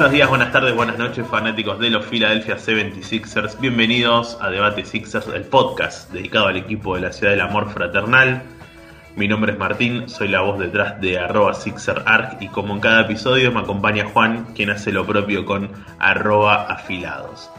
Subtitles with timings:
[0.00, 3.60] Buenos días, buenas tardes, buenas noches, fanáticos de los Philadelphia 76ers.
[3.60, 8.42] Bienvenidos a Debate Sixers, el podcast dedicado al equipo de la ciudad del amor fraternal.
[9.14, 11.54] Mi nombre es Martín, soy la voz detrás de arroba
[12.40, 15.68] y como en cada episodio me acompaña Juan, quien hace lo propio con
[15.98, 17.50] arroba afilados.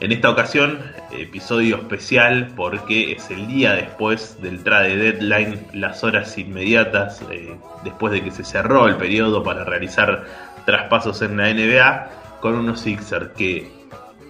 [0.00, 0.80] En esta ocasión,
[1.16, 8.12] episodio especial porque es el día después del trade deadline, las horas inmediatas eh, después
[8.12, 10.24] de que se cerró el periodo para realizar
[10.66, 13.70] traspasos en la NBA, con unos Sixers que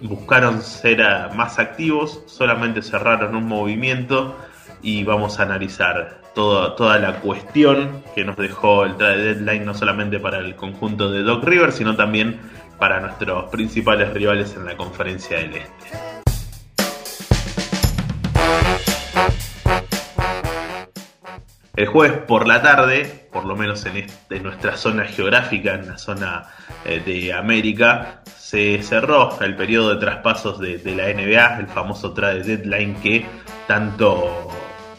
[0.01, 4.37] buscaron ser ah, más activos, solamente cerraron un movimiento
[4.81, 9.73] y vamos a analizar toda, toda la cuestión que nos dejó el trade deadline, no
[9.73, 12.39] solamente para el conjunto de Doc River, sino también
[12.77, 16.16] para nuestros principales rivales en la conferencia del Este.
[21.77, 24.07] El jueves por la tarde, por lo menos en,
[24.41, 26.47] nuestra zona geográfica, en la zona
[26.83, 32.13] eh, de América, se cerró el periodo de traspasos de, de, la NBA, el famoso
[32.13, 33.27] trade deadline que
[33.67, 34.47] tanto,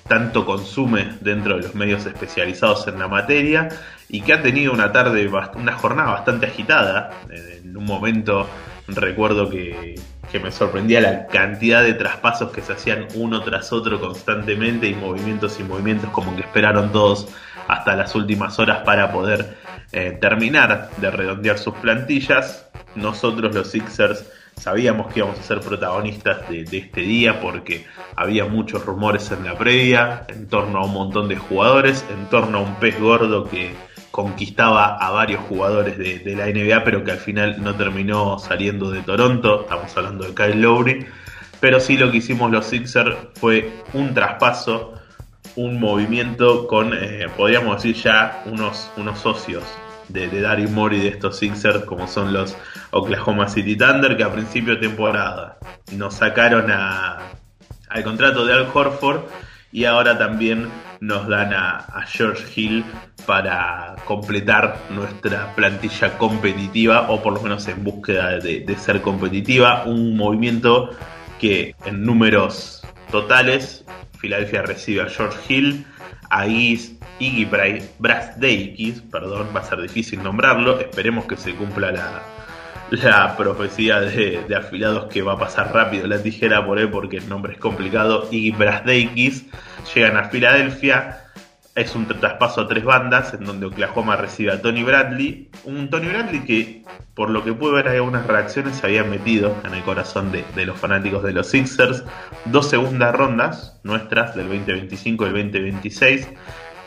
[0.06, 3.68] tanto consume dentro de los medios especializados en la materia
[4.08, 7.10] y que ha tenido una tarde, una jornada bastante agitada.
[7.28, 8.48] En un momento
[8.86, 9.96] recuerdo que,
[10.30, 14.94] que me sorprendía la cantidad de traspasos que se hacían uno tras otro constantemente y
[14.94, 17.28] movimientos y movimientos como que esperaron todos
[17.66, 19.56] hasta las últimas horas para poder
[19.92, 22.68] eh, terminar de redondear sus plantillas.
[22.94, 28.44] Nosotros los Sixers sabíamos que íbamos a ser protagonistas de, de, este día porque había
[28.44, 32.60] muchos rumores en la previa en torno a un montón de jugadores, en torno a
[32.62, 33.72] un pez gordo que
[34.10, 39.02] conquistaba a varios jugadores de, la NBA, pero que al final no terminó saliendo de
[39.02, 39.62] Toronto.
[39.62, 41.06] Estamos hablando de Kyle Lowry.
[41.60, 44.94] Pero sí lo que hicimos los Sixers fue un traspaso,
[45.56, 49.64] un movimiento con, eh, podríamos decir ya, unos, unos socios
[50.08, 52.56] de, de Daryl de estos Sixers, como son los
[52.90, 55.58] Oklahoma City Thunder, que a principio de temporada
[55.92, 59.22] nos sacaron al contrato de Al Horford
[59.72, 60.68] y ahora también
[61.00, 62.84] nos dan a, George Hill
[63.26, 69.84] para completar nuestra plantilla competitiva o por lo menos en búsqueda de, ser competitiva.
[69.84, 70.90] Un movimiento
[71.38, 73.84] que en números totales
[74.18, 75.86] Filadelfia recibe a George Hill,
[76.30, 77.48] a Iggy, Iggy
[77.98, 82.22] Brasdeikis, perdón, va a ser difícil nombrarlo, esperemos que se cumpla la,
[82.90, 87.18] la profecía de, de, afilados que va a pasar rápido la tijera por él porque
[87.18, 88.28] el nombre es complicado.
[88.30, 89.46] Y Brasdeikis
[89.94, 91.24] llegan a Filadelfia.
[91.74, 95.48] Es un traspaso a tres bandas en donde Oklahoma recibe a Tony Bradley.
[95.64, 96.82] Un Tony Bradley que,
[97.14, 100.66] por lo que pude ver, hay algunas reacciones se había metido en el corazón de,
[100.66, 102.02] los fanáticos de los Sixers.
[102.46, 106.28] Dos segundas rondas nuestras del 2025 y el 2026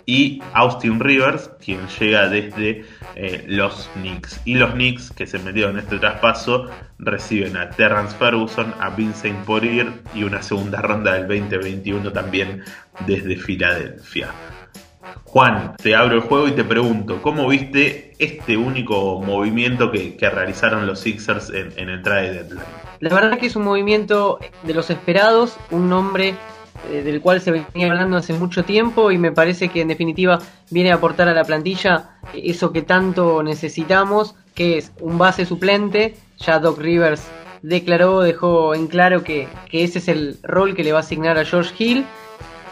[0.06, 2.86] y Austin Rivers, quien llega desde
[3.16, 4.42] eh, los Knicks.
[4.46, 6.70] Y los Knicks, que se metieron en este traspaso,
[7.00, 12.64] reciben a Terrence Ferguson, a Vincent Poirier y una segunda ronda del 2021 también
[13.06, 14.30] desde Filadelfia.
[15.26, 20.30] Juan, te abro el juego y te pregunto, ¿cómo viste este único movimiento que, que
[20.30, 22.66] realizaron los Sixers en, en el trade deadline?
[23.00, 26.36] La verdad que es un movimiento de los esperados, un nombre
[26.90, 30.40] eh, del cual se venía hablando hace mucho tiempo y me parece que en definitiva
[30.70, 36.16] viene a aportar a la plantilla eso que tanto necesitamos, que es un base suplente.
[36.40, 37.24] Ya Doc Rivers
[37.62, 41.38] declaró, dejó en claro que, que ese es el rol que le va a asignar
[41.38, 42.06] a George Hill.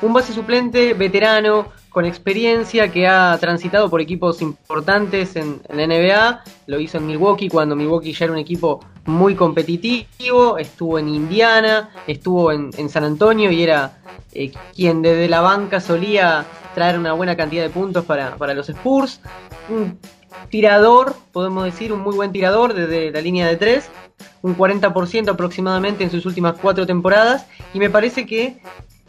[0.01, 6.43] Un base suplente veterano, con experiencia, que ha transitado por equipos importantes en, la NBA.
[6.67, 10.57] Lo hizo en Milwaukee cuando Milwaukee ya era un equipo muy competitivo.
[10.57, 13.99] Estuvo en Indiana, estuvo en, en San Antonio y era
[14.33, 16.45] eh, quien desde la banca solía
[16.75, 19.21] traer una buena cantidad de puntos para, para los Spurs.
[19.69, 19.97] Un
[20.49, 23.89] tirador, podemos decir, un muy buen tirador desde la línea de 3.
[24.41, 27.47] Un 40% aproximadamente en sus últimas cuatro temporadas.
[27.73, 28.57] Y me parece que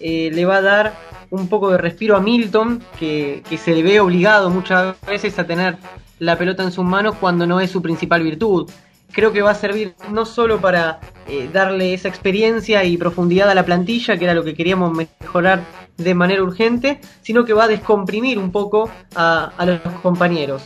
[0.00, 0.94] eh, le va a dar
[1.31, 5.76] un poco de respiro a Milton, que, que, se ve obligado muchas veces a tener
[6.19, 8.69] la pelota en sus manos cuando no es su principal virtud.
[9.12, 13.55] Creo que va a servir no solo para eh, darle esa experiencia y profundidad a
[13.55, 15.64] la plantilla, que era lo que queríamos mejorar
[15.97, 20.62] de manera urgente, sino que va a descomprimir un poco a, a los compañeros.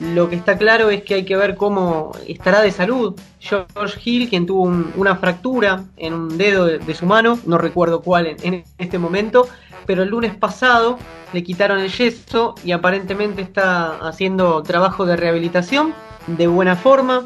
[0.00, 4.28] Lo que está claro es que hay que ver cómo estará de salud George Hill,
[4.28, 8.36] quien tuvo un, una fractura en un dedo de, su mano, no recuerdo cuál en,
[8.42, 9.46] en este momento,
[9.86, 10.98] pero el lunes pasado
[11.32, 15.94] le quitaron el yeso y aparentemente está haciendo trabajo de rehabilitación
[16.26, 17.24] de buena forma.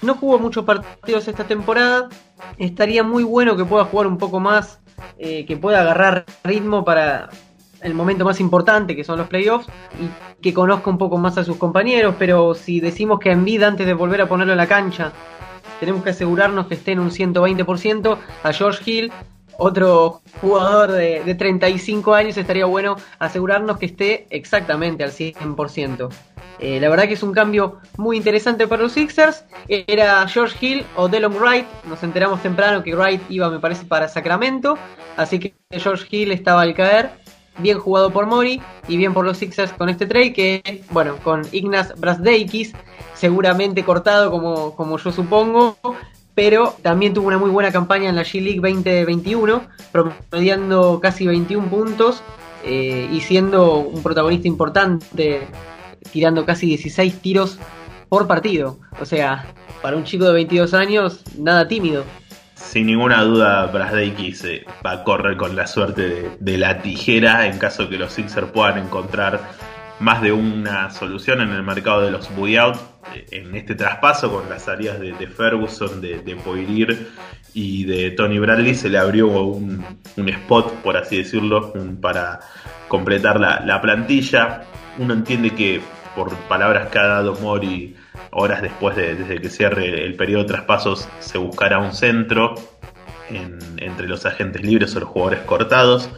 [0.00, 2.08] No jugó muchos partidos esta temporada.
[2.56, 4.78] Estaría muy bueno que pueda jugar un poco más,
[5.18, 7.30] eh, que pueda agarrar ritmo para,
[7.82, 9.66] el momento más importante, que son los playoffs,
[10.00, 13.66] y que conozca un poco más a sus compañeros, pero si decimos que en vida
[13.66, 15.12] antes de volver a ponerlo en la cancha,
[15.80, 19.12] tenemos que asegurarnos que esté en un 120%, a George Hill,
[19.58, 26.08] otro jugador de, de 35 años, estaría bueno asegurarnos que esté exactamente al 100%.
[26.60, 29.44] Eh, la verdad que es un cambio muy interesante para los Sixers.
[29.68, 31.66] Era George Hill o Delon Wright.
[31.88, 34.76] Nos enteramos temprano que Wright iba, me parece, para Sacramento.
[35.16, 37.10] Así que George Hill estaba al caer.
[37.58, 41.42] Bien jugado por Mori y bien por los Sixers con este trade que, bueno, con
[41.52, 42.72] Ignaz Brasdeikis,
[43.14, 45.76] seguramente cortado como, como yo supongo,
[46.34, 52.22] pero también tuvo una muy buena campaña en la G-League 2021, promediando casi 21 puntos
[52.64, 55.48] eh, y siendo un protagonista importante
[56.12, 57.58] tirando casi 16 tiros
[58.08, 58.78] por partido.
[59.00, 59.46] O sea,
[59.82, 62.04] para un chico de 22 años, nada tímido.
[62.58, 67.56] Sin ninguna duda, Brasdeikis se va a correr con la suerte de, la tijera en
[67.58, 69.40] caso de que los Sixers puedan encontrar
[70.00, 72.76] más de una solución en el mercado de los buyout
[73.14, 77.08] eh, en este traspaso con las salidas de, Ferguson, de, de, Poirier
[77.54, 79.84] y de Tony Bradley se le abrió un,
[80.16, 82.40] spot, por así decirlo, para
[82.88, 84.64] completar la, la plantilla.
[84.98, 85.80] Uno entiende que
[86.14, 87.94] por palabras que ha dado Mori
[88.30, 92.54] horas después de desde que cierre el periodo de traspasos, se buscará un centro
[93.30, 96.10] entre los agentes libres o los jugadores cortados.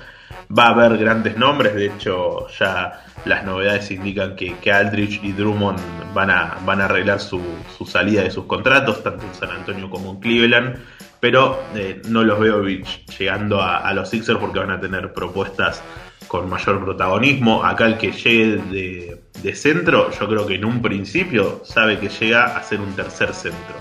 [0.57, 5.79] Va a haber grandes nombres, de hecho ya las novedades indican que, Aldrich y Drummond
[6.15, 7.41] van a, van a arreglar su,
[7.87, 10.77] salida de sus contratos, tanto en San Antonio como en Cleveland,
[11.21, 15.83] pero eh, no los veo llegando a, a los Sixers porque van a tener propuestas
[16.31, 17.65] con mayor protagonismo.
[17.65, 19.20] Acá el que llegue de,
[19.55, 23.77] centro, yo creo que en un principio sabe que llega a ser un tercer centro,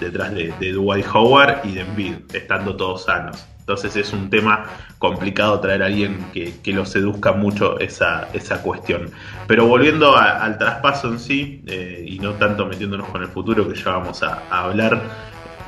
[0.00, 3.46] detrás de, de Dwight Howard y de Embiid, estando todos sanos.
[3.64, 4.66] Entonces es un tema
[4.98, 9.10] complicado traer a alguien que, lo seduzca mucho esa, esa cuestión.
[9.46, 13.74] Pero volviendo al traspaso en sí, eh, y no tanto metiéndonos con el futuro que
[13.74, 15.00] ya vamos a, a hablar,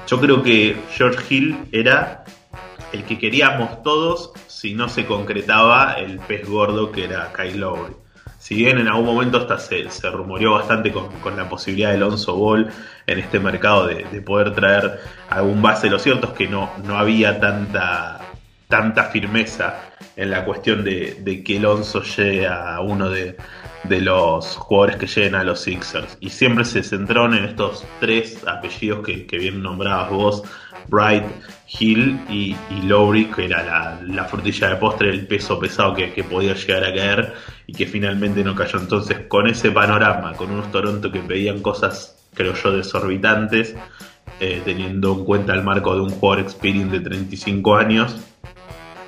[0.06, 2.24] yo creo que George Hill era
[2.92, 7.94] el que queríamos todos si no se concretaba el pez gordo que era Kyle Lowry.
[8.46, 12.70] Si bien en algún momento hasta se, rumoreó bastante con, la posibilidad de Alonso Ball
[13.04, 17.40] en este mercado de, poder traer algún base, lo cierto es que no, no había
[17.40, 18.20] tanta,
[18.68, 23.36] tanta firmeza en la cuestión de, que Alonso llegue a uno de,
[23.88, 26.16] los jugadores que lleguen a los Sixers.
[26.20, 30.42] Y siempre se centraron en estos tres apellidos que, que bien nombrabas vos,
[30.86, 31.24] Bright,
[31.68, 36.84] Hill y, Lowry, que era la, frutilla de postre, el peso pesado que, podía llegar
[36.84, 37.34] a caer
[37.66, 38.78] y que finalmente no cayó.
[38.78, 43.74] Entonces, con ese panorama, con unos Toronto que pedían cosas, creo yo, desorbitantes,
[44.40, 48.16] eh, teniendo en cuenta el marco de un jugador experience de 35 años,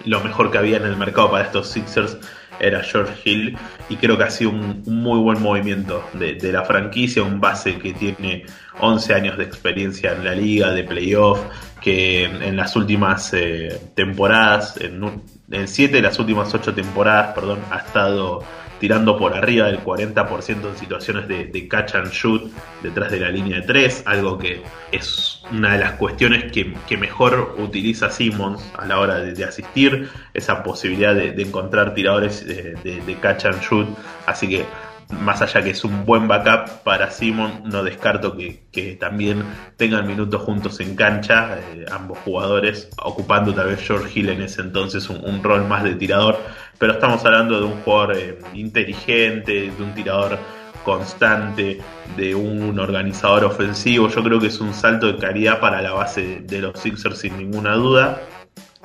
[0.04, 2.18] lo mejor que había en el mercado para estos Sixers
[2.60, 3.56] era George Hill
[3.88, 7.92] y creo que ha sido un, muy buen movimiento de, la franquicia, un base que
[7.92, 8.44] tiene
[8.80, 11.40] 11 años de experiencia en la liga, de playoff,
[11.80, 17.60] que en las últimas eh, temporadas, en, en siete de las últimas ocho temporadas, perdón,
[17.70, 18.42] ha estado
[18.80, 22.50] tirando por arriba del 40% en situaciones de, catch and shoot
[22.82, 27.54] detrás de la línea de 3, algo que es una de las cuestiones que, mejor
[27.58, 33.60] utiliza Simmons a la hora de, asistir, esa posibilidad de, encontrar tiradores de, catch and
[33.62, 33.86] shoot,
[34.26, 34.64] así que
[35.10, 38.68] más allá que es un buen backup para Simon, no descarto que,
[39.00, 39.42] también
[39.76, 44.60] tengan minutos juntos en cancha, eh, ambos jugadores, ocupando tal vez George Hill en ese
[44.60, 46.38] entonces un, rol más de tirador,
[46.78, 50.38] pero estamos hablando de un jugador eh, inteligente, de un tirador
[50.84, 51.80] constante,
[52.16, 56.42] de un organizador ofensivo, yo creo que es un salto de calidad para la base
[56.44, 58.22] de los Sixers sin ninguna duda,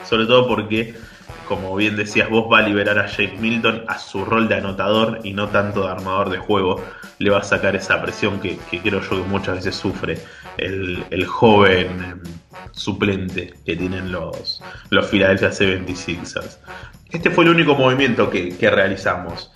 [0.03, 0.95] sobre todo porque
[1.55, 5.19] como bien decías vos, va a liberar a Jake Milton a su rol de anotador
[5.23, 6.83] y no tanto de armador de juego.
[7.19, 10.17] Le va a sacar esa presión que, creo yo que muchas veces sufre
[10.57, 12.21] el, joven em,
[12.71, 16.57] suplente que tienen los, los Philadelphia 76ers.
[17.11, 19.51] Este fue el único movimiento que, realizamos.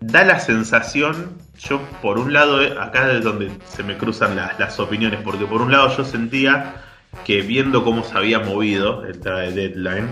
[0.00, 4.78] Da la sensación, yo por un lado, eh, acá es donde se me cruzan las,
[4.78, 6.76] opiniones, porque por un lado yo sentía
[7.24, 10.08] que viendo cómo se había movido el de deadline,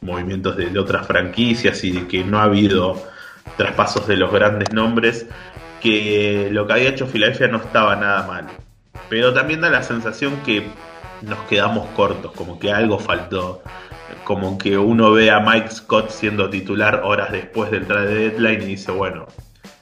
[0.00, 3.02] movimientos de, otras franquicias y de que no ha habido
[3.56, 5.26] traspasos de los grandes nombres,
[5.80, 8.46] que lo que había hecho Filadelfia no estaba nada mal.
[9.08, 10.66] Pero también da la sensación que
[11.22, 13.62] nos quedamos cortos, como que algo faltó.
[14.24, 18.66] Como que uno ve a Mike Scott siendo titular horas después del trade deadline y
[18.66, 19.26] dice, bueno,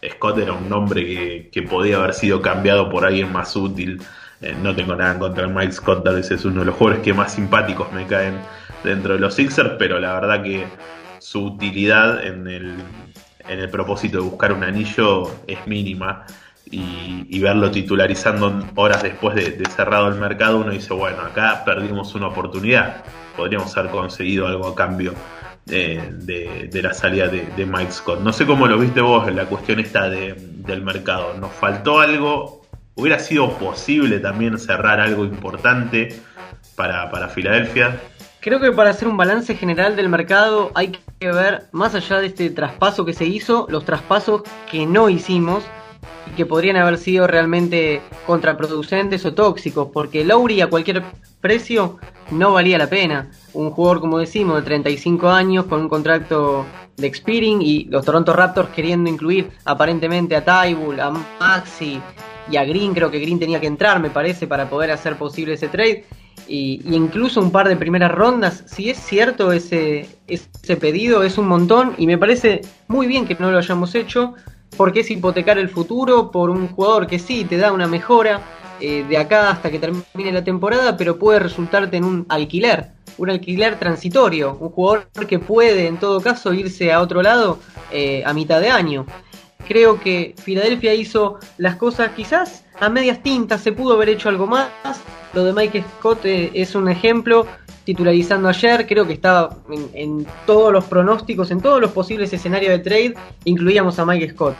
[0.08, 4.02] Scott era un nombre que, podía haber sido cambiado por alguien más útil.
[4.40, 6.74] Eh, no tengo nada en contra de Mike Scott, tal vez es uno de los
[6.74, 8.38] jugadores que más simpáticos me caen
[8.84, 10.66] dentro de los Sixers, pero la verdad que
[11.18, 12.74] su utilidad en el,
[13.48, 16.26] en el propósito de buscar un anillo es mínima.
[16.72, 22.28] Y, verlo titularizando horas después de, cerrado el mercado, uno dice, bueno, acá perdimos una
[22.28, 23.02] oportunidad,
[23.36, 25.14] podríamos haber conseguido algo a cambio
[25.68, 28.20] eh, de, la salida de, Mike Scott.
[28.20, 32.60] No sé cómo lo viste vos la cuestión esta del mercado, ¿nos faltó algo?
[32.94, 36.20] ¿Hubiera sido posible también cerrar algo importante
[36.76, 37.98] para, para Filadelfia?
[38.40, 42.28] Creo que para hacer un balance general del mercado hay que ver, más allá de
[42.28, 45.62] este traspaso que se hizo, los traspasos que no hicimos
[46.26, 51.02] y que podrían haber sido realmente contraproducentes o tóxicos, porque Lowry a cualquier
[51.42, 51.98] precio
[52.30, 53.30] no valía la pena.
[53.52, 56.64] Un jugador, como decimos, de 35 años con un contrato
[56.96, 62.00] de expiring y los Toronto Raptors queriendo incluir aparentemente a Tybull, a Maxi
[62.50, 65.54] y a Green, creo que Green tenía que entrar, me parece, para poder hacer posible
[65.54, 66.06] ese trade
[66.48, 68.64] y, incluso un par de primeras rondas.
[68.66, 73.36] Si es cierto ese, ese pedido, es un montón y me parece muy bien que
[73.38, 74.34] no lo hayamos hecho
[74.76, 78.40] porque es hipotecar el futuro por un jugador que sí te da una mejora
[78.80, 83.28] eh, de acá hasta que termine la temporada, pero puede resultarte en un alquiler, un
[83.28, 87.58] alquiler transitorio, un jugador que puede en todo caso irse a otro lado
[87.92, 89.04] eh, a mitad de año.
[89.70, 94.48] Creo que Filadelfia hizo las cosas quizás a medias tintas, se pudo haber hecho algo
[94.48, 94.68] más,
[95.32, 97.46] lo de Mike Scott eh, es un ejemplo,
[97.84, 99.58] titularizando ayer, creo que estaba
[99.94, 104.56] en, todos los pronósticos, en todos los posibles escenarios de trade, incluíamos a Mike Scott.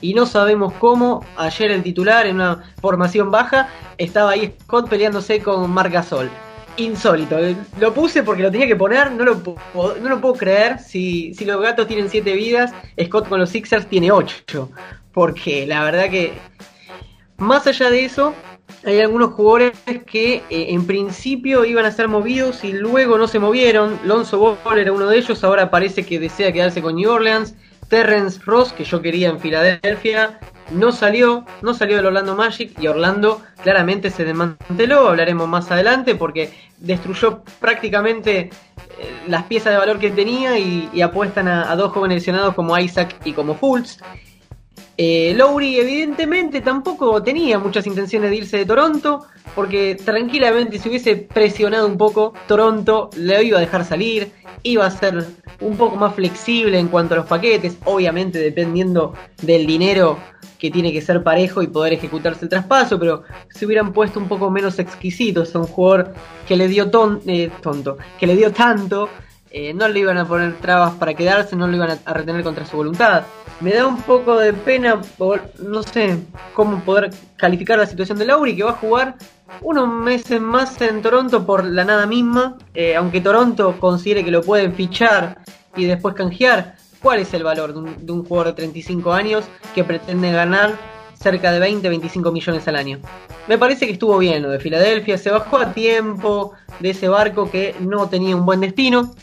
[0.00, 5.42] Y no sabemos cómo, ayer el titular en una formación baja, estaba ahí Scott peleándose
[5.42, 6.30] con Marc Gasol.
[6.76, 7.36] Insólito,
[7.78, 9.42] lo puse porque lo tenía que poner, no lo,
[9.74, 10.78] no lo puedo creer.
[10.78, 14.70] Si, si los gatos tienen 7 vidas, Scott con los Sixers tiene 8.
[15.12, 16.32] Porque la verdad que,
[17.36, 18.34] más allá de eso,
[18.84, 19.72] hay algunos jugadores
[20.06, 23.98] que eh, en principio iban a ser movidos y luego no se movieron.
[24.04, 27.54] Lonzo Ball era uno de ellos, ahora parece que desea quedarse con New Orleans.
[27.88, 30.40] Terrence Ross, que yo quería en Filadelfia,
[30.72, 36.14] no salió, no salió del Orlando Magic y Orlando claramente se desmanteló, hablaremos más adelante
[36.14, 38.50] porque destruyó prácticamente eh,
[39.28, 43.32] las piezas de valor que tenía y, apuestan a, dos jóvenes lesionados como Isaac y
[43.32, 43.98] como Fultz.
[44.98, 51.16] Eh, Lowry evidentemente tampoco tenía muchas intenciones de irse de Toronto, porque tranquilamente si hubiese
[51.16, 55.26] presionado un poco, Toronto le iba a dejar salir, iba a ser
[55.60, 60.18] un poco más flexible en cuanto a los paquetes, obviamente dependiendo del dinero
[60.62, 64.28] que tiene que ser parejo y poder ejecutarse el traspaso, pero si hubieran puesto un
[64.28, 66.14] poco menos exquisitos a un jugador
[66.46, 66.88] que le dio
[67.26, 69.08] eh, tonto, que le dio tanto,
[69.50, 72.64] eh, no le iban a poner trabas para quedarse, no lo iban a, retener contra
[72.64, 73.24] su voluntad.
[73.60, 76.20] Me da un poco de pena, por, no sé
[76.54, 79.16] cómo poder calificar la situación de Lauri, que va a jugar
[79.62, 84.42] unos meses más en Toronto por la nada misma, eh, aunque Toronto considere que lo
[84.42, 85.38] pueden fichar
[85.74, 86.76] y después canjear.
[87.02, 89.44] ¿Cuál es el valor de un, jugador de 35 años
[89.74, 90.78] que pretende ganar
[91.22, 92.98] cerca de 20-25 millones al año.
[93.48, 97.50] Me parece que estuvo bien lo de Filadelfia, se bajó a tiempo de ese barco
[97.50, 99.14] que no tenía un buen destino.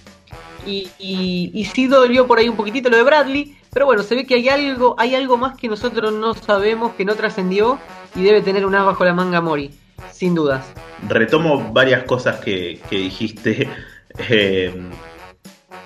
[0.65, 4.25] Y, y, sí dolió por ahí un poquitito lo de Bradley, pero bueno, se ve
[4.25, 7.79] que hay algo, hay algo más que nosotros no sabemos, que no trascendió
[8.13, 9.71] y debe tener un as bajo la manga Mori,
[10.11, 10.65] sin dudas.
[11.07, 13.69] Retomo varias cosas que, dijiste.
[14.27, 14.73] Eh,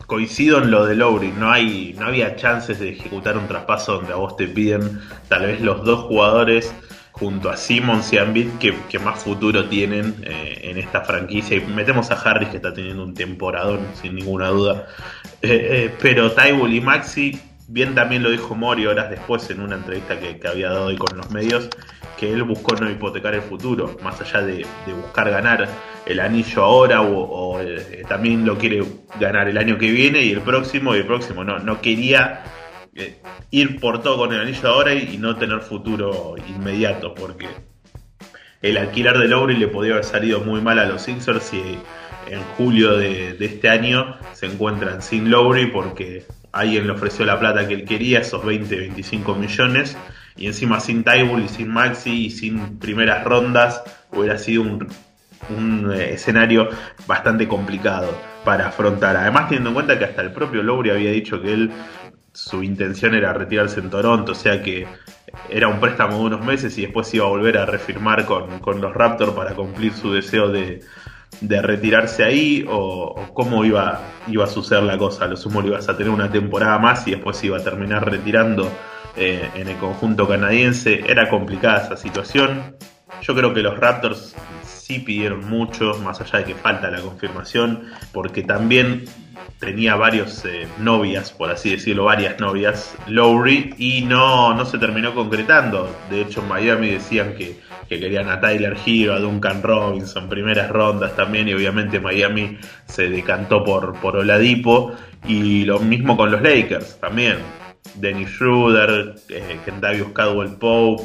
[0.05, 4.13] coincido en lo de Lowry, no hay, no había chances de ejecutar un traspaso donde
[4.13, 6.73] a vos te piden tal vez los dos jugadores
[7.13, 11.57] junto a Simmons y Ambit que, más futuro tienen eh, en esta franquicia.
[11.57, 14.87] Y metemos a Harris que está teniendo un temporadón, sin ninguna duda.
[15.41, 19.75] Eh, eh, pero Tybull y Maxi, bien también lo dijo Mori horas después en una
[19.75, 21.69] entrevista que, había dado hoy con los medios,
[22.17, 24.65] que él buscó no hipotecar el futuro, más allá de,
[24.95, 25.67] buscar ganar
[26.05, 27.59] el anillo ahora o,
[28.07, 28.83] también lo quiere
[29.19, 31.43] ganar el año que viene y el próximo y el próximo.
[31.43, 32.43] No, no quería
[33.51, 37.47] ir por todo con el anillo ahora y, no tener futuro inmediato, porque
[38.61, 41.61] el alquiler de Lowry le podía haber salido muy mal a los Sixers si
[42.27, 47.67] en julio de, este año se encuentran sin Lowry porque alguien le ofreció la plata
[47.67, 49.97] que él quería, esos 20, 25 millones,
[50.37, 56.13] y encima sin Tybull y sin Maxi y sin primeras rondas, hubiera sido un, eh,
[56.13, 56.69] escenario
[57.05, 58.09] bastante complicado
[58.45, 59.17] para afrontar.
[59.17, 61.71] Además, teniendo en cuenta que hasta el propio Lowry había dicho que él
[62.31, 64.87] su intención era retirarse en Toronto, o sea que
[65.49, 68.93] era un préstamo de unos meses y después iba a volver a refirmar con, los
[68.93, 70.81] Raptors para cumplir su deseo de,
[71.41, 75.27] retirarse ahí o, cómo iba, iba a suceder la cosa.
[75.27, 78.69] Lo sumo ibas a tener una temporada más y después iba a terminar retirando
[79.15, 81.03] eh, en el conjunto canadiense.
[81.07, 82.75] Era complicada esa situación.
[83.21, 84.35] Yo creo que los Raptors
[84.65, 89.05] sí pidieron mucho, más allá de que falta la confirmación, porque también
[89.59, 95.15] tenía varios eh, novias, por así decirlo, varias novias, Lowry, y no, no se terminó
[95.15, 95.89] concretando.
[96.09, 101.15] De hecho, en Miami decían que, querían a Tyler Hero, a Duncan Robinson, primeras rondas
[101.15, 104.93] también, y obviamente Miami se decantó por, por Oladipo,
[105.27, 107.37] y lo mismo con los Lakers también.
[107.95, 111.03] Dennis Schroeder, eh, Kentavious Caldwell Pope,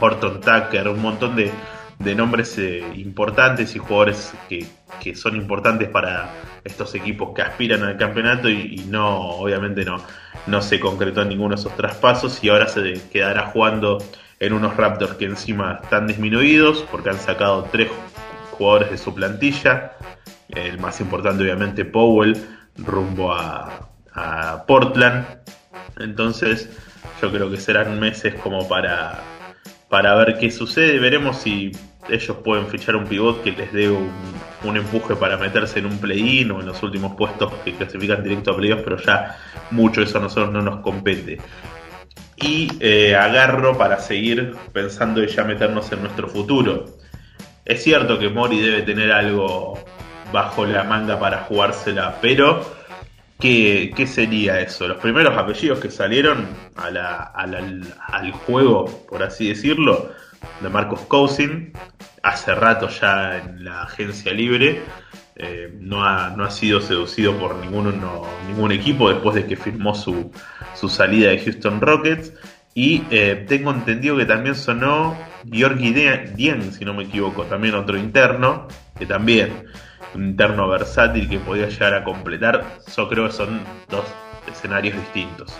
[0.00, 1.50] Horton Tucker, un montón de,
[1.98, 4.66] de nombres eh, importantes y jugadores que,
[5.00, 6.30] que, son importantes para
[6.64, 9.98] estos equipos que aspiran al campeonato y, no, obviamente no,
[10.46, 13.98] no se concretó ninguno de esos traspasos y ahora se quedará jugando
[14.44, 17.90] en unos Raptors que encima están disminuidos porque han sacado tres
[18.52, 19.92] jugadores de su plantilla,
[20.48, 22.36] el más importante obviamente Powell
[22.76, 23.90] rumbo a,
[24.68, 25.26] Portland,
[25.98, 26.70] entonces
[27.20, 29.24] yo creo que serán meses como para
[29.88, 31.00] para ver qué sucede.
[31.00, 31.72] Veremos si
[32.08, 36.50] ellos pueden fichar un pivot que les dé un, empuje para meterse en un play-in
[36.50, 39.36] o en los últimos puestos que clasifican directo a playoffs, pero ya
[39.70, 41.38] mucho eso a nosotros no nos compete.
[42.36, 46.86] Y eh, agarro para seguir pensando en ya meternos en nuestro futuro.
[47.64, 49.78] Es cierto que Mori debe tener algo
[50.32, 52.64] bajo la manga para jugársela, pero
[53.38, 54.88] ¿qué, sería eso?
[54.88, 60.12] Los primeros apellidos que salieron al juego, por así decirlo,
[60.60, 61.72] de Marcos Cousin,
[62.22, 64.82] hace rato ya en la agencia libre.
[65.36, 67.92] Eh, no, ha, no ha sido seducido por ninguno,
[68.46, 70.30] ningún equipo después de que firmó su,
[70.74, 72.32] su salida de Houston Rockets.
[72.74, 75.16] Y eh, tengo entendido que también sonó
[75.50, 78.66] Georgi Dien, si no me equivoco, también otro interno,
[78.98, 79.66] que también
[80.14, 82.64] un interno versátil que podía llegar a completar.
[82.96, 84.04] Yo creo que son dos
[84.50, 85.54] escenarios distintos.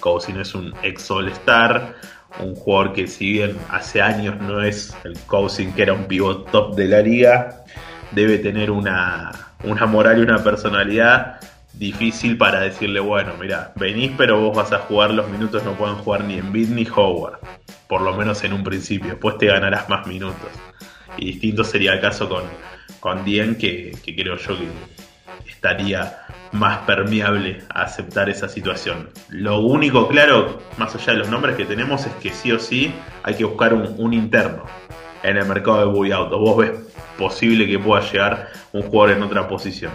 [0.00, 1.94] Cousin es un ex All-Star,
[2.40, 6.50] un jugador que si bien hace años no es el Cousin que era un pivot
[6.50, 7.64] top de la liga,
[8.12, 9.32] debe tener una,
[9.64, 11.40] una moral y una personalidad
[11.74, 15.96] difícil para decirle, bueno, mira, venís pero vos vas a jugar los minutos, no pueden
[15.96, 17.38] jugar ni en Bid ni Howard,
[17.88, 20.50] por lo menos en un principio, después te ganarás más minutos.
[21.16, 22.44] Y distinto sería el caso con,
[23.00, 26.18] con Dien, que, que creo yo que estaría
[26.52, 29.10] más permeable a aceptar esa situación.
[29.28, 32.92] Lo único claro, más allá de los nombres que tenemos, es que sí o sí
[33.22, 34.64] hay que buscar un, interno
[35.22, 36.32] en el mercado de buyout.
[36.32, 36.72] ¿O vos ves
[37.18, 39.92] posible que pueda llegar un jugador en otra posición?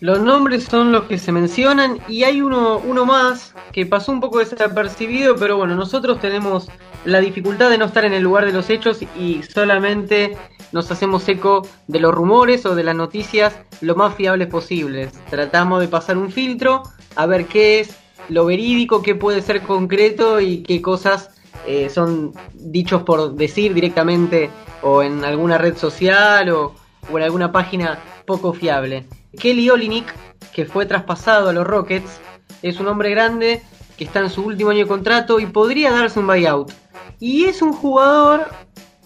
[0.00, 4.20] Los nombres son los que se mencionan y hay uno, uno más que pasó un
[4.20, 6.68] poco desapercibido, pero bueno, nosotros tenemos
[7.04, 10.38] la dificultad de no estar en el lugar de los hechos y solamente
[10.72, 15.12] nos hacemos eco de los rumores o de las noticias lo más fiables posibles.
[15.28, 16.82] Tratamos de pasar un filtro
[17.16, 17.96] a ver qué es
[18.30, 21.30] lo verídico, qué puede ser concreto y qué cosas
[21.66, 24.50] eh, son dichos por decir directamente
[24.82, 26.74] o en alguna red social o,
[27.12, 29.06] en alguna página poco fiable.
[29.38, 30.12] Kelly Olinick,
[30.52, 32.20] que fue traspasado a los Rockets,
[32.62, 33.62] es un hombre grande
[33.96, 36.72] que está en su último año de contrato y podría darse un buyout.
[37.18, 38.46] Y es un jugador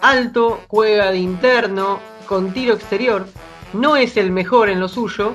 [0.01, 3.27] alto, juega de interno, con tiro exterior.
[3.73, 5.35] No es el mejor en lo suyo,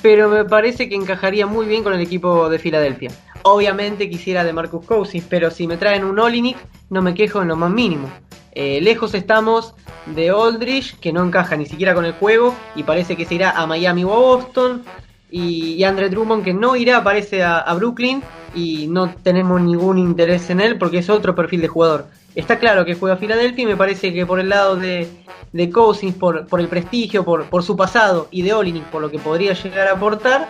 [0.00, 3.10] pero me parece que encajaría muy bien con el equipo de Filadelfia.
[3.46, 6.56] Obviamente quisiera de Marcus Cousins, pero si me traen un Olinick,
[6.88, 8.10] no me quejo en lo más mínimo.
[8.52, 9.74] Eh, lejos estamos
[10.06, 13.50] de Aldridge, que no encaja ni siquiera con el juego, y parece que se irá
[13.50, 14.82] a Miami o a Boston.
[15.30, 18.22] Y, Andre Drummond, que no irá, parece a, a Brooklyn,
[18.54, 22.06] y no tenemos ningún interés en él porque es otro perfil de jugador.
[22.34, 25.08] Está claro que juega Filadelfia y me parece que por el lado de,
[25.52, 29.18] de Cousins, por, el prestigio, por, por su pasado y de Olinik, por lo que
[29.18, 30.48] podría llegar a aportar,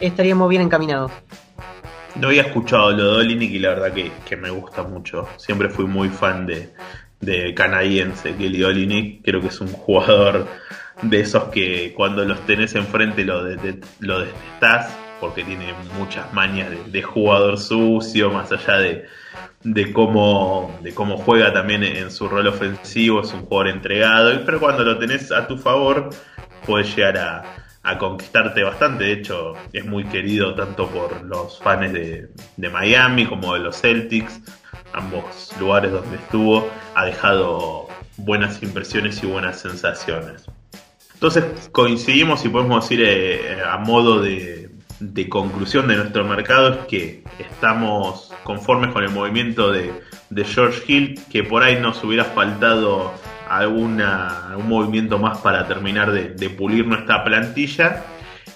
[0.00, 1.10] estaríamos bien encaminados.
[2.16, 5.28] No había escuchado lo de Olinik y la verdad que, me gusta mucho.
[5.36, 6.70] Siempre fui muy fan de,
[7.20, 9.24] de canadiense, Kelly Olinik.
[9.24, 10.46] Creo que es un jugador
[11.02, 16.68] de esos que cuando los tenés enfrente lo, de, lo detestás porque tiene muchas mañas
[16.86, 19.06] de jugador sucio, más allá de,
[19.62, 24.60] de cómo, de cómo juega también en su rol ofensivo, es un jugador entregado, pero
[24.60, 26.10] cuando lo tenés a tu favor
[26.66, 27.63] puedes llegar a,
[27.98, 33.54] conquistarte bastante, de hecho es muy querido tanto por los fans de, de Miami como
[33.54, 34.40] de los Celtics,
[34.92, 40.46] ambos lugares donde estuvo, ha dejado buenas impresiones y buenas sensaciones.
[41.14, 44.70] Entonces coincidimos y podemos decir eh, a modo de,
[45.00, 49.92] de conclusión de nuestro mercado es que estamos conformes con el movimiento de,
[50.44, 53.12] George Hill, que por ahí nos hubiera faltado
[53.56, 58.04] alguna, algún movimiento más para terminar de, pulir nuestra plantilla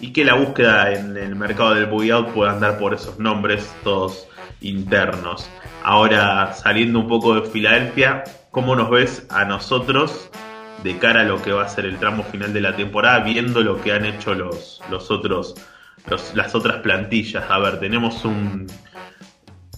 [0.00, 4.26] y que la búsqueda en el mercado del buyout pueda andar por esos nombres todos
[4.60, 5.48] internos.
[5.82, 10.30] Ahora, saliendo un poco de Filadelfia, ¿cómo nos ves a nosotros
[10.82, 13.62] de cara a lo que va a ser el tramo final de la temporada, viendo
[13.62, 15.54] lo que han hecho los, los otros
[16.34, 17.44] las otras plantillas.
[17.50, 18.66] A ver, tenemos un,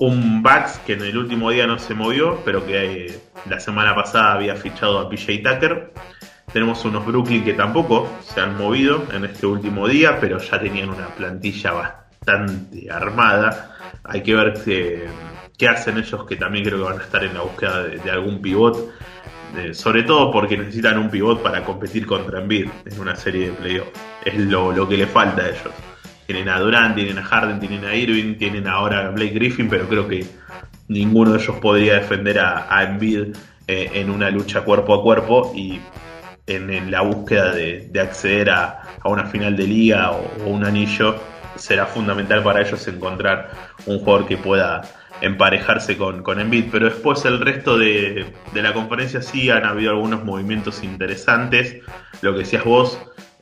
[0.00, 3.94] un Bucks que en el último día no se movió, pero que eh, la semana
[3.94, 5.92] pasada había fichado a PJ Tucker.
[6.52, 10.88] Tenemos unos Brooklyn que tampoco se han movido en este último día, pero ya tenían
[10.88, 13.76] una plantilla bastante armada.
[14.02, 15.06] Hay que ver qué,
[15.56, 18.40] qué hacen ellos, que también creo que van a estar en la búsqueda de, algún
[18.40, 18.94] pivot.
[19.58, 23.52] Eh, sobre todo porque necesitan un pivot para competir contra Embiid en una serie de
[23.52, 24.00] playoffs.
[24.24, 25.89] Es lo, lo que le falta a ellos.
[26.30, 29.88] Tienen a Durant, tienen a Harden, tienen a Irving, tienen ahora a Blake Griffin, pero
[29.88, 30.24] creo que
[30.86, 33.34] ninguno de ellos podría defender a, a Embiid
[33.66, 35.80] eh, en una lucha cuerpo a cuerpo y
[36.46, 41.16] en, la búsqueda de, acceder a, una final de liga o, un anillo
[41.56, 43.50] será fundamental para ellos encontrar
[43.86, 44.82] un jugador que pueda
[45.20, 49.90] emparejarse con, con Embiid, pero después el resto de, de la conferencia sí han habido
[49.90, 51.82] algunos movimientos interesantes,
[52.22, 53.00] lo que decías vos,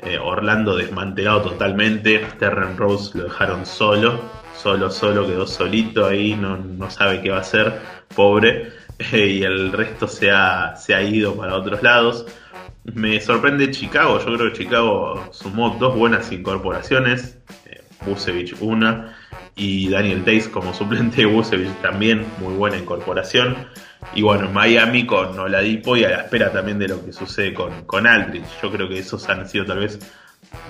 [0.09, 2.18] eh, Orlando desmantelado totalmente.
[2.38, 4.21] Terren Rose lo dejaron solo.
[4.57, 6.35] Solo, solo, quedó solito ahí.
[6.35, 7.81] No, sabe qué va a hacer.
[8.14, 8.73] Pobre.
[9.12, 12.27] y el resto se ha, se ha ido para otros lados.
[12.85, 14.18] Me sorprende Chicago.
[14.18, 17.38] Yo creo que Chicago sumó dos buenas incorporaciones.
[17.66, 17.83] Eh,
[18.61, 19.17] una.
[19.59, 22.25] Y Daniel Tays como suplente de Busevich también.
[22.40, 23.57] Muy buena incorporación.
[24.14, 27.85] Y bueno, Miami con Oladipo y a la espera también de lo que sucede con,
[27.85, 28.47] con Aldridge.
[28.62, 29.99] Yo creo que esos han sido tal vez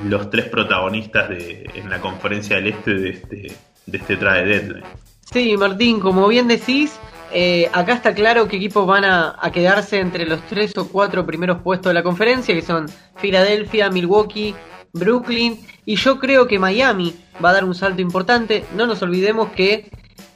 [0.05, 3.53] los tres protagonistas de, en la conferencia del este de este,
[3.87, 4.85] de este trade deadline.
[5.31, 6.99] Sí, Martín, como bien decís,
[7.33, 11.27] eh, acá está claro qué equipos van a, a, quedarse entre los tres o cuatro
[11.27, 14.55] primeros puestos de la conferencia, que son Filadelfia, Milwaukee,
[14.93, 18.65] Brooklyn, y yo creo que Miami va a dar un salto importante.
[18.75, 19.91] No nos olvidemos que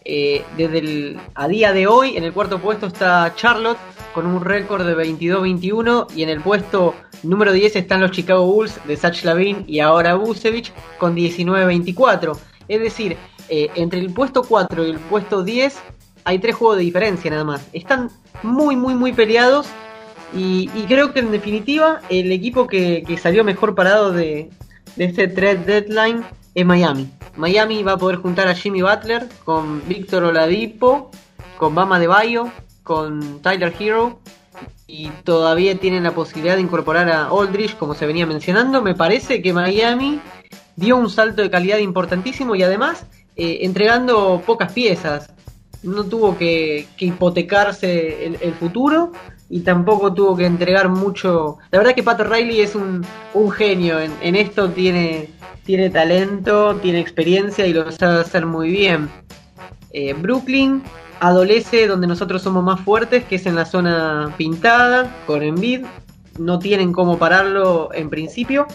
[0.04, 3.78] eh, desde el, a día de hoy, en el cuarto puesto está Charlotte
[4.14, 8.78] con un récord de 22-21 y en el puesto número 10 están los Chicago Bulls
[8.86, 12.36] de Sach Lavin y ahora Busevich con 19-24.
[12.68, 13.16] Es decir,
[13.48, 15.78] eh, entre el puesto 4 y el puesto 10
[16.24, 17.68] hay tres juegos de diferencia nada más.
[17.72, 18.10] Están
[18.42, 19.66] muy, muy, muy peleados
[20.34, 24.50] y, creo que en definitiva el equipo que, salió mejor parado de,
[24.96, 27.10] de este trade deadline es Miami.
[27.36, 31.10] Miami va a poder juntar a Jimmy Butler con Víctor Oladipo,
[31.56, 32.50] con Bama de Bayo,
[32.82, 34.20] con Tyler Hero
[34.86, 38.82] y todavía tienen la posibilidad de incorporar a Aldridge como se venía mencionando.
[38.82, 40.20] Me parece que Miami
[40.76, 45.32] dio un salto de calidad importantísimo y además eh, entregando pocas piezas.
[45.82, 49.12] No tuvo que, hipotecarse el, futuro
[49.52, 51.58] y tampoco tuvo que entregar mucho.
[51.70, 53.04] La verdad que Pat Riley es un,
[53.52, 55.28] genio en, en esto, tiene
[55.64, 59.08] tiene talento, tiene experiencia y lo sabe hacer muy bien.
[59.92, 60.82] Eh, Brooklyn
[61.20, 65.84] adolece donde nosotros somos más fuertes, que es en la zona pintada, con Envid.
[66.38, 68.66] No tienen cómo pararlo en principio.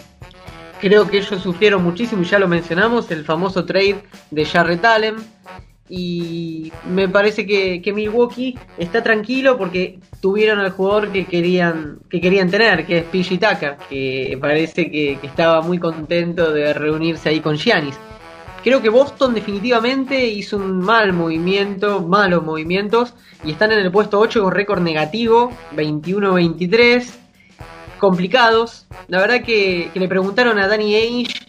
[0.80, 5.16] Creo que ellos sufrieron muchísimo, y ya lo mencionamos, el famoso trade de Jarrett Allen
[5.88, 12.50] y me parece que, Milwaukee está tranquilo porque tuvieron al jugador que querían que querían
[12.50, 17.56] tener, que es PG Tucker, que parece que, estaba muy contento de reunirse ahí con
[17.56, 17.98] Giannis.
[18.62, 24.18] Creo que Boston definitivamente hizo un mal movimiento, malos movimientos, y están en el puesto
[24.18, 27.08] 8 con récord negativo, 21-23,
[27.98, 28.86] complicados.
[29.06, 31.47] La verdad que, que le preguntaron a Danny Ainge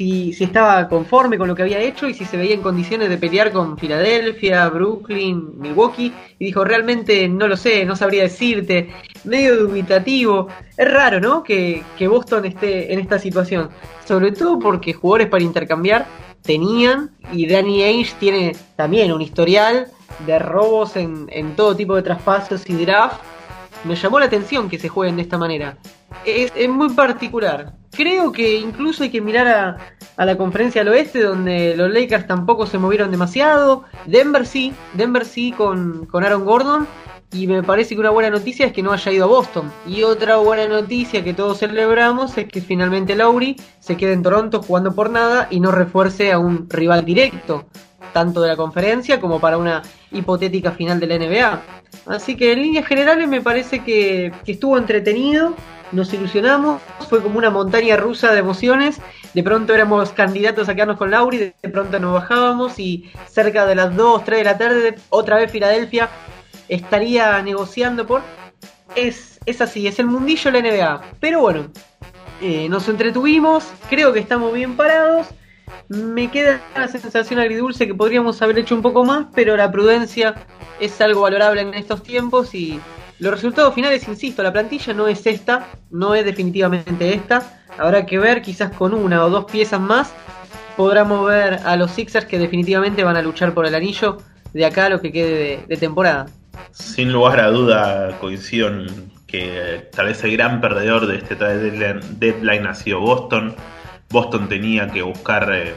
[0.00, 3.18] si, estaba conforme con lo que había hecho y si se veía en condiciones de
[3.18, 6.12] pelear con Filadelfia, Brooklyn, Milwaukee.
[6.38, 8.90] Y dijo, realmente no lo sé, no sabría decirte.
[9.24, 10.48] Medio dubitativo.
[10.74, 11.42] Es raro, ¿no?
[11.42, 13.68] Que, Boston esté en esta situación.
[14.06, 16.06] Sobre todo porque jugadores para intercambiar
[16.42, 19.88] tenían y Danny Ainge tiene también un historial
[20.26, 23.20] de robos en, en todo tipo de traspasos y draft.
[23.84, 25.76] Me llamó la atención que se jueguen de esta manera.
[26.24, 29.48] Es, muy particular creo que incluso hay que mirar
[30.16, 33.84] a, la conferencia al oeste, donde los Lakers tampoco se movieron demasiado.
[34.06, 36.86] Denver sí, Denver sí con, con Aaron Gordon.
[37.32, 39.70] Y me parece que una buena noticia es que no haya ido a Boston.
[39.86, 44.62] Y otra buena noticia que todos celebramos es que finalmente Lowry se quede en Toronto
[44.62, 47.66] jugando por nada y no refuerce a un rival directo,
[48.12, 51.62] tanto de la conferencia como para una hipotética final de la NBA.
[52.06, 55.54] Así que en líneas generales me parece que, estuvo entretenido
[55.92, 59.00] nos ilusionamos, fue como una montaña rusa de emociones.
[59.34, 63.74] De pronto éramos candidatos a quedarnos con Lauri, de pronto nos bajábamos y cerca de
[63.74, 66.08] las 2, 3 de la tarde, otra vez Filadelfia
[66.68, 68.22] estaría negociando por.
[68.94, 71.02] Es, es así, es el mundillo de la NBA.
[71.18, 71.70] Pero bueno,
[72.40, 75.26] eh, nos entretuvimos, creo que estamos bien parados.
[75.88, 80.34] Me queda la sensación agridulce que podríamos haber hecho un poco más, pero la prudencia
[80.78, 82.80] es algo valorable en estos tiempos y
[83.18, 87.60] los resultados finales, insisto, la plantilla no es esta, no es definitivamente esta.
[87.78, 90.12] Habrá que ver quizás con una o dos piezas más
[90.76, 94.16] podrá mover a los Sixers que definitivamente van a luchar por el anillo
[94.54, 96.26] de acá a lo que quede de, temporada.
[96.72, 102.66] Sin lugar a duda coincido en que tal vez el gran perdedor de este deadline,
[102.66, 103.54] ha sido Boston.
[104.10, 105.72] Boston tenía que buscar eh,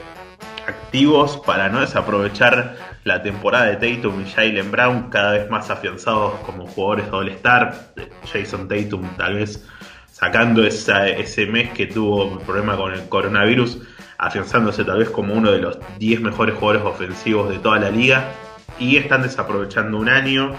[0.68, 6.34] activos para no desaprovechar la temporada de Tatum y Jalen Brown cada vez más afianzados
[6.46, 7.94] como jugadores de All-Star.
[8.32, 9.64] Jason Tatum tal vez
[10.12, 13.80] sacando ese mes que tuvo problema con el coronavirus,
[14.18, 18.32] afianzándose tal vez como uno de los 10 mejores jugadores ofensivos de toda la liga.
[18.80, 20.56] Y están desaprovechando un año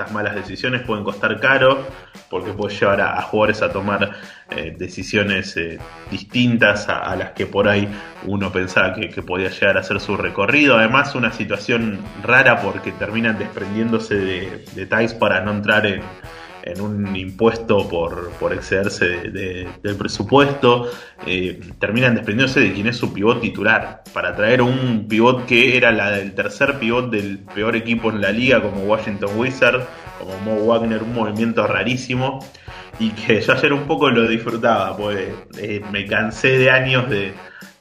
[0.00, 1.86] estas malas decisiones pueden costar caro
[2.30, 4.12] porque puede llevar a, jugadores a tomar
[4.50, 5.78] eh, decisiones eh,
[6.10, 7.86] distintas a, las que por ahí
[8.26, 10.78] uno pensaba que, podía llegar a ser su recorrido.
[10.78, 16.00] Además, una situación rara porque terminan desprendiéndose de, de para no entrar en,
[16.62, 20.90] en un impuesto por, excederse del presupuesto,
[21.26, 25.92] eh, terminan desprendiéndose de quién es su pivot titular, para traer un pivot que era
[25.92, 29.84] la del tercer pivot del peor equipo en la liga, como Washington Wizards,
[30.18, 32.44] como Mo Wagner, un movimiento rarísimo,
[32.98, 35.28] y que yo ayer un poco lo disfrutaba, pues
[35.90, 37.32] me cansé de años de,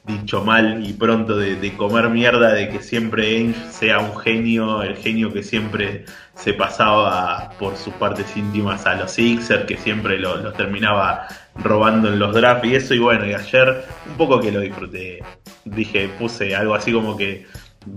[0.09, 4.97] dicho mal y pronto de, comer mierda, de que siempre Ainge sea un genio, el
[4.97, 10.53] genio que siempre se pasaba por sus partes íntimas a los Sixers, que siempre los
[10.55, 14.61] terminaba robando en los drafts y eso, y bueno, y ayer un poco que lo
[14.61, 15.23] disfruté,
[15.65, 17.45] dije, puse algo así como que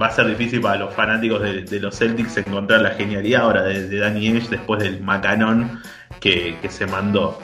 [0.01, 3.99] va a ser difícil para los fanáticos de, los Celtics encontrar la genialidad ahora de,
[3.99, 5.81] Danny Ainge después del macanón
[6.21, 7.41] que se mandó.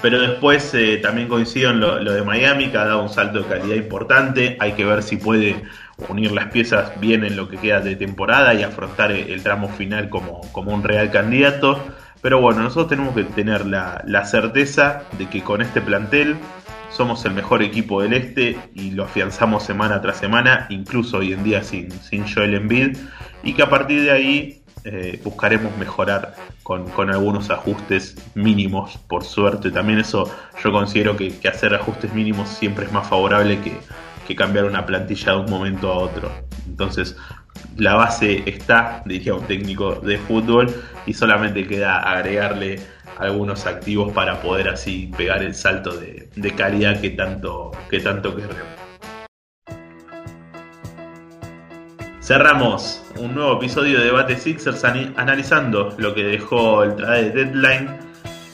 [0.00, 3.48] Pero después eh, también coincido en lo, de Miami, que ha dado un salto de
[3.48, 4.56] calidad importante.
[4.60, 5.62] Hay que ver si puede
[6.08, 10.08] unir las piezas bien en lo que queda de temporada y afrontar el, tramo final
[10.08, 11.84] como, como, un real candidato.
[12.22, 16.36] Pero bueno, nosotros tenemos que tener la, la, certeza de que con este plantel
[16.90, 21.44] somos el mejor equipo del este y lo afianzamos semana tras semana, incluso hoy en
[21.44, 22.96] día sin, sin Joel Embiid,
[23.42, 29.70] y que a partir de ahí eh, buscaremos mejorar con, algunos ajustes mínimos, por suerte.
[29.70, 33.78] También eso yo considero que, hacer ajustes mínimos siempre es más favorable que,
[34.34, 36.30] cambiar una plantilla de un momento a otro.
[36.66, 37.16] Entonces,
[37.76, 40.74] la base está, diría un técnico de fútbol,
[41.06, 42.80] y solamente queda agregarle
[43.18, 48.34] algunos activos para poder así pegar el salto de, de calidad que tanto, que tanto
[48.36, 48.77] queremos.
[52.28, 57.88] Cerramos un nuevo episodio de Debate Sixers analizando lo que dejó el trade deadline.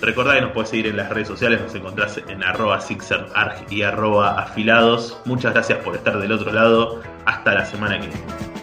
[0.01, 3.83] Recordad que nos puedes seguir en las redes sociales, nos encontrás en arroba SixerArg y
[3.83, 5.21] arroba afilados.
[5.25, 7.03] Muchas gracias por estar del otro lado.
[7.25, 8.54] Hasta la semana que viene.